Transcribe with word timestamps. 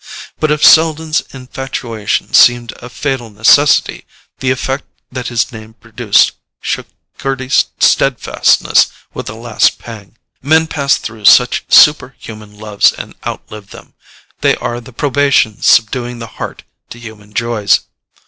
But 0.39 0.49
if 0.49 0.65
Selden's 0.65 1.21
infatuation 1.31 2.33
seemed 2.33 2.71
a 2.81 2.89
fatal 2.89 3.29
necessity, 3.29 4.07
the 4.39 4.49
effect 4.49 4.83
that 5.11 5.27
his 5.27 5.51
name 5.51 5.75
produced 5.75 6.31
shook 6.59 6.87
Gerty's 7.19 7.65
steadfastness 7.79 8.87
with 9.13 9.29
a 9.29 9.35
last 9.35 9.77
pang. 9.77 10.17
Men 10.41 10.65
pass 10.65 10.97
through 10.97 11.25
such 11.25 11.65
superhuman 11.69 12.57
loves 12.57 12.93
and 12.93 13.13
outlive 13.27 13.69
them: 13.69 13.93
they 14.39 14.55
are 14.55 14.81
the 14.81 14.91
probation 14.91 15.61
subduing 15.61 16.17
the 16.17 16.25
heart 16.41 16.63
to 16.89 16.97
human 16.97 17.31
joys. 17.35 17.81